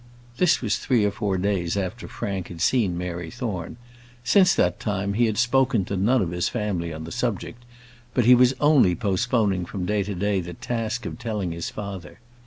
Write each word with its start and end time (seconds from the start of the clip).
This 0.37 0.61
was 0.63 0.79
three 0.79 1.05
or 1.05 1.11
four 1.11 1.37
days 1.37 1.77
after 1.77 2.07
Frank 2.07 2.47
had 2.47 2.59
seen 2.59 2.97
Mary 2.97 3.29
Thorne. 3.29 3.77
Since 4.23 4.55
that 4.55 4.79
time 4.79 5.13
he 5.13 5.27
had 5.27 5.37
spoken 5.37 5.85
to 5.85 5.95
none 5.95 6.23
of 6.23 6.31
his 6.31 6.49
family 6.49 6.91
on 6.91 7.03
the 7.03 7.11
subject; 7.11 7.63
but 8.15 8.25
he 8.25 8.33
was 8.33 8.55
only 8.59 8.95
postponing 8.95 9.63
from 9.63 9.85
day 9.85 10.01
to 10.01 10.15
day 10.15 10.41
the 10.41 10.55
task 10.55 11.05
of 11.05 11.19
telling 11.19 11.51
his 11.51 11.69
father. 11.69 12.19